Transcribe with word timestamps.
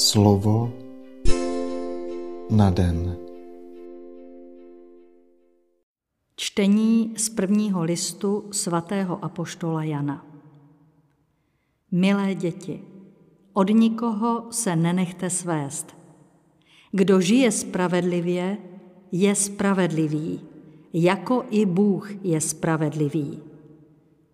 Slovo 0.00 0.72
na 2.50 2.70
den. 2.70 3.16
Čtení 6.36 7.14
z 7.16 7.28
prvního 7.28 7.82
listu 7.82 8.44
svatého 8.50 9.24
apoštola 9.24 9.84
Jana. 9.84 10.26
Milé 11.90 12.34
děti, 12.34 12.80
od 13.52 13.70
nikoho 13.70 14.46
se 14.50 14.76
nenechte 14.76 15.30
svést. 15.30 15.96
Kdo 16.92 17.20
žije 17.20 17.52
spravedlivě, 17.52 18.58
je 19.12 19.34
spravedlivý, 19.34 20.40
jako 20.92 21.44
i 21.50 21.66
Bůh 21.66 22.24
je 22.24 22.40
spravedlivý. 22.40 23.38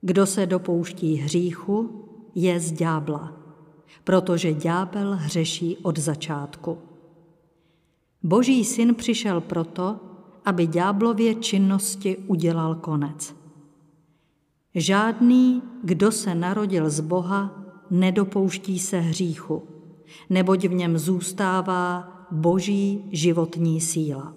Kdo 0.00 0.26
se 0.26 0.46
dopouští 0.46 1.14
hříchu, 1.14 2.04
je 2.34 2.60
z 2.60 2.72
ďábla 2.72 3.43
protože 4.04 4.54
ďábel 4.54 5.16
hřeší 5.16 5.76
od 5.76 5.98
začátku. 5.98 6.78
Boží 8.22 8.64
syn 8.64 8.94
přišel 8.94 9.40
proto, 9.40 10.00
aby 10.44 10.66
ďáblově 10.66 11.34
činnosti 11.34 12.16
udělal 12.16 12.74
konec. 12.74 13.34
Žádný, 14.74 15.62
kdo 15.84 16.12
se 16.12 16.34
narodil 16.34 16.90
z 16.90 17.00
Boha, 17.00 17.64
nedopouští 17.90 18.78
se 18.78 18.98
hříchu, 19.00 19.62
neboť 20.30 20.64
v 20.64 20.74
něm 20.74 20.98
zůstává 20.98 22.10
boží 22.30 23.04
životní 23.10 23.80
síla. 23.80 24.34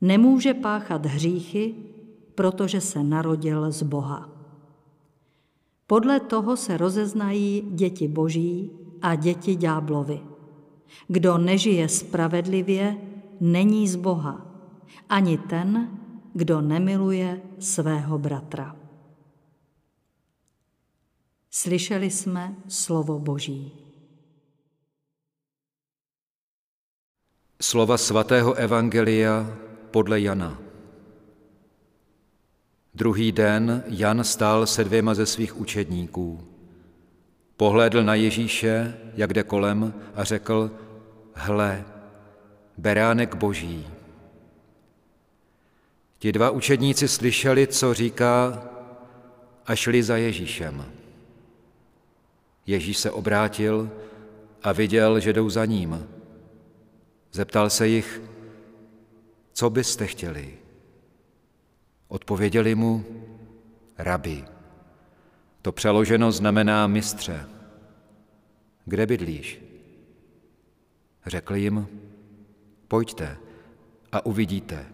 Nemůže 0.00 0.54
páchat 0.54 1.06
hříchy, 1.06 1.74
protože 2.34 2.80
se 2.80 3.02
narodil 3.02 3.72
z 3.72 3.82
Boha. 3.82 4.39
Podle 5.90 6.20
toho 6.20 6.56
se 6.56 6.76
rozeznají 6.76 7.62
děti 7.74 8.08
boží 8.08 8.70
a 9.02 9.14
děti 9.14 9.56
ďáblovi. 9.56 10.20
Kdo 11.08 11.38
nežije 11.38 11.88
spravedlivě, 11.88 12.96
není 13.40 13.88
z 13.88 13.96
Boha, 13.96 14.46
ani 15.08 15.38
ten, 15.38 15.98
kdo 16.34 16.60
nemiluje 16.60 17.42
svého 17.58 18.18
bratra. 18.18 18.76
Slyšeli 21.50 22.10
jsme 22.10 22.56
slovo 22.68 23.18
Boží. 23.18 23.72
Slova 27.62 27.98
svatého 27.98 28.54
Evangelia 28.54 29.58
podle 29.90 30.20
Jana. 30.20 30.69
Druhý 32.94 33.32
den 33.32 33.84
Jan 33.86 34.24
stál 34.24 34.66
se 34.66 34.84
dvěma 34.84 35.14
ze 35.14 35.26
svých 35.26 35.60
učedníků. 35.60 36.40
Pohlédl 37.56 38.02
na 38.02 38.14
Ježíše, 38.14 38.94
jak 39.14 39.32
jde 39.32 39.42
kolem, 39.42 39.94
a 40.14 40.24
řekl, 40.24 40.70
hle, 41.34 41.84
beránek 42.78 43.34
boží. 43.34 43.86
Ti 46.18 46.32
dva 46.32 46.50
učedníci 46.50 47.08
slyšeli, 47.08 47.66
co 47.66 47.94
říká, 47.94 48.64
a 49.66 49.76
šli 49.76 50.02
za 50.02 50.16
Ježíšem. 50.16 50.84
Ježíš 52.66 52.98
se 52.98 53.10
obrátil 53.10 53.90
a 54.62 54.72
viděl, 54.72 55.20
že 55.20 55.32
jdou 55.32 55.50
za 55.50 55.64
ním. 55.64 56.08
Zeptal 57.32 57.70
se 57.70 57.88
jich, 57.88 58.22
co 59.52 59.70
byste 59.70 60.06
chtěli? 60.06 60.59
Odpověděli 62.10 62.74
mu, 62.74 63.04
rabi. 63.98 64.44
To 65.62 65.72
přeloženo 65.72 66.32
znamená 66.32 66.86
mistře. 66.86 67.46
Kde 68.84 69.06
bydlíš? 69.06 69.60
Řekl 71.26 71.54
jim, 71.54 71.88
pojďte 72.88 73.36
a 74.12 74.26
uvidíte. 74.26 74.86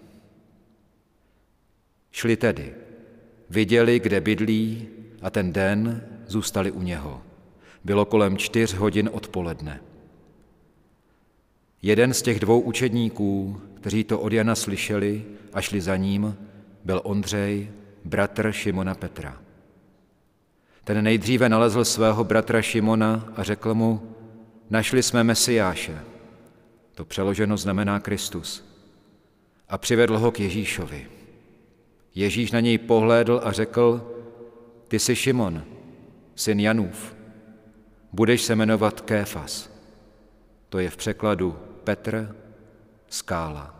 Šli 2.10 2.36
tedy, 2.36 2.74
viděli, 3.50 4.00
kde 4.00 4.20
bydlí 4.20 4.88
a 5.22 5.30
ten 5.30 5.52
den 5.52 6.08
zůstali 6.26 6.70
u 6.70 6.82
něho. 6.82 7.22
Bylo 7.84 8.04
kolem 8.04 8.36
čtyř 8.36 8.74
hodin 8.74 9.10
odpoledne. 9.12 9.80
Jeden 11.82 12.14
z 12.14 12.22
těch 12.22 12.40
dvou 12.40 12.60
učedníků, 12.60 13.60
kteří 13.74 14.04
to 14.04 14.20
od 14.20 14.32
Jana 14.32 14.54
slyšeli 14.54 15.24
a 15.52 15.60
šli 15.60 15.80
za 15.80 15.96
ním, 15.96 16.36
byl 16.86 17.00
Ondřej, 17.04 17.70
bratr 18.04 18.52
Šimona 18.52 18.94
Petra. 18.94 19.42
Ten 20.84 21.04
nejdříve 21.04 21.48
nalezl 21.48 21.84
svého 21.84 22.24
bratra 22.24 22.62
Šimona 22.62 23.32
a 23.36 23.42
řekl 23.42 23.74
mu, 23.74 24.16
našli 24.70 25.02
jsme 25.02 25.24
Mesiáše. 25.24 25.98
To 26.94 27.04
přeloženo 27.04 27.56
znamená 27.56 28.00
Kristus. 28.00 28.64
A 29.68 29.78
přivedl 29.78 30.18
ho 30.18 30.30
k 30.30 30.40
Ježíšovi. 30.40 31.06
Ježíš 32.14 32.52
na 32.52 32.60
něj 32.60 32.78
pohlédl 32.78 33.40
a 33.44 33.52
řekl, 33.52 34.14
ty 34.88 34.98
jsi 34.98 35.16
Šimon, 35.16 35.64
syn 36.34 36.60
Janův. 36.60 37.16
Budeš 38.12 38.42
se 38.42 38.56
jmenovat 38.56 39.00
Kéfas. 39.00 39.70
To 40.68 40.78
je 40.78 40.90
v 40.90 40.96
překladu 40.96 41.58
Petr, 41.84 42.36
skála. 43.08 43.75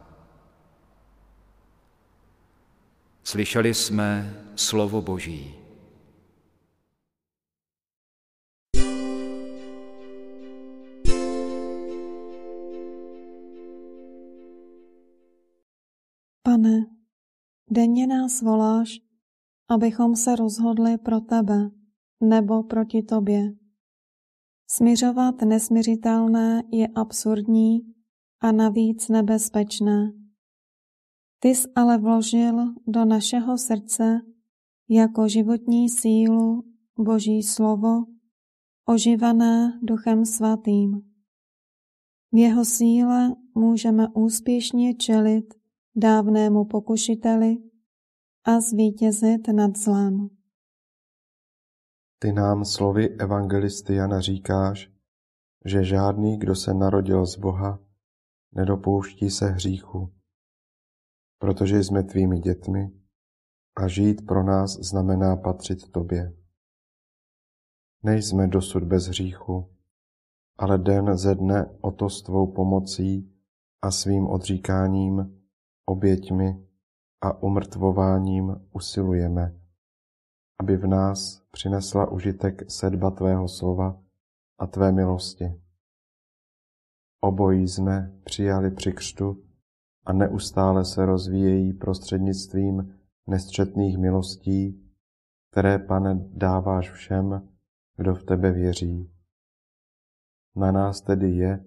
Slyšeli 3.29 3.75
jsme 3.75 4.35
slovo 4.57 5.03
Boží. 5.03 5.55
Pane, 16.43 16.87
denně 17.71 18.07
nás 18.07 18.43
voláš, 18.43 18.99
abychom 19.69 20.17
se 20.17 20.37
rozhodli 20.37 20.99
pro 20.99 21.21
tebe 21.21 21.71
nebo 22.21 22.63
proti 22.63 23.03
tobě. 23.03 23.53
Smiřovat 24.71 25.43
nesmiřitelné 25.43 26.63
je 26.73 26.89
absurdní 26.95 27.81
a 28.41 28.53
navíc 28.53 29.09
nebezpečné. 29.09 30.26
Ty 31.47 31.55
jsi 31.55 31.69
ale 31.75 31.99
vložil 31.99 32.75
do 32.87 33.05
našeho 33.05 33.59
srdce 33.59 34.21
jako 34.89 35.29
životní 35.29 35.89
sílu 35.89 36.65
Boží 36.99 37.43
slovo, 37.43 38.05
oživané 38.85 39.81
Duchem 39.83 40.25
Svatým. 40.25 41.03
V 42.33 42.39
jeho 42.39 42.65
síle 42.65 43.35
můžeme 43.55 44.09
úspěšně 44.15 44.95
čelit 44.95 45.55
dávnému 45.97 46.65
pokušiteli 46.65 47.57
a 48.45 48.61
zvítězit 48.61 49.49
nad 49.49 49.77
zlem. 49.77 50.29
Ty 52.19 52.33
nám 52.33 52.65
slovy 52.65 53.09
evangelisty 53.09 53.95
Jana 53.95 54.21
říkáš, 54.21 54.91
že 55.65 55.85
žádný, 55.85 56.39
kdo 56.39 56.55
se 56.55 56.75
narodil 56.75 57.27
z 57.27 57.37
Boha, 57.37 57.79
nedopouští 58.53 59.31
se 59.31 59.47
hříchu 59.47 60.17
protože 61.39 61.85
jsme 61.85 62.03
tvými 62.03 62.39
dětmi 62.39 62.91
a 63.77 63.89
žít 63.89 64.27
pro 64.27 64.43
nás 64.43 64.71
znamená 64.71 65.37
patřit 65.37 65.93
tobě. 65.93 66.33
Nejsme 68.03 68.47
dosud 68.47 68.85
bez 68.85 69.07
hříchu, 69.07 69.71
ale 70.59 70.79
den 70.79 71.17
ze 71.17 71.35
dne 71.35 71.71
o 71.81 71.91
to 71.91 72.11
s 72.11 72.23
tvou 72.23 72.53
pomocí 72.53 73.33
a 73.83 73.91
svým 73.91 74.27
odříkáním, 74.27 75.43
oběťmi 75.87 76.67
a 77.21 77.43
umrtvováním 77.43 78.69
usilujeme, 78.73 79.61
aby 80.61 80.77
v 80.77 80.87
nás 80.87 81.43
přinesla 81.51 82.11
užitek 82.11 82.71
sedba 82.71 83.11
tvého 83.11 83.49
slova 83.49 84.03
a 84.59 84.67
tvé 84.67 84.93
milosti. 84.93 85.61
Obojí 87.21 87.69
jsme 87.69 88.21
přijali 88.25 88.71
při 88.71 88.93
křtu 88.93 89.46
a 90.07 90.13
neustále 90.13 90.85
se 90.85 91.07
rozvíjejí 91.07 91.73
prostřednictvím 91.73 92.95
nestřetných 93.27 93.99
milostí, 93.99 94.91
které, 95.51 95.79
pane, 95.79 96.15
dáváš 96.35 96.91
všem, 96.91 97.49
kdo 97.97 98.15
v 98.15 98.25
tebe 98.25 98.53
věří. 98.53 99.11
Na 100.57 100.73
nás 100.73 101.01
tedy 101.01 101.31
je, 101.31 101.65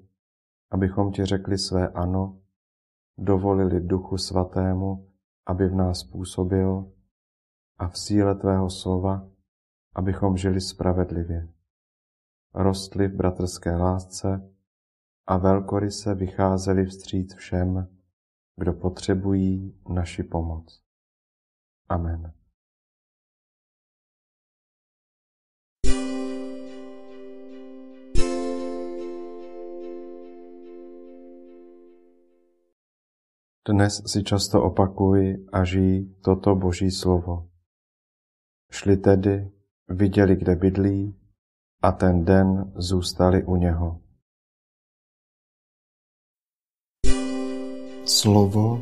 abychom 0.72 1.12
ti 1.12 1.26
řekli 1.26 1.58
své 1.58 1.88
ano, 1.88 2.40
dovolili 3.18 3.82
Duchu 3.82 4.18
Svatému, 4.18 5.10
aby 5.46 5.68
v 5.68 5.76
nás 5.76 6.04
působil 6.04 6.92
a 7.78 7.88
v 7.88 7.98
síle 7.98 8.36
tvého 8.36 8.70
slova, 8.70 9.28
abychom 9.96 10.38
žili 10.38 10.62
spravedlivě. 10.62 11.48
Rostli 12.54 13.08
v 13.08 13.16
bratrské 13.16 13.76
lásce 13.76 14.50
a 15.28 15.38
velkoryse 15.38 16.16
vycházeli 16.16 16.86
vstříc 16.86 17.36
všem, 17.36 17.99
kdo 18.60 18.74
potřebují 18.74 19.80
naši 19.90 20.24
pomoc. 20.24 20.82
Amen. 21.90 22.34
Dnes 33.68 34.02
si 34.06 34.24
často 34.24 34.64
opakuji 34.64 35.46
a 35.54 35.64
žijí 35.64 36.16
toto 36.22 36.56
boží 36.56 36.92
slovo. 36.92 37.50
Šli 38.72 38.98
tedy, 38.98 39.52
viděli, 39.88 40.36
kde 40.36 40.56
bydlí 40.56 41.20
a 41.82 41.92
ten 41.92 42.26
den 42.26 42.74
zůstali 42.76 43.44
u 43.44 43.56
něho. 43.56 44.09
Slovo 48.10 48.80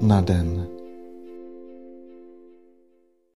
na 0.00 0.22
den. 0.22 0.79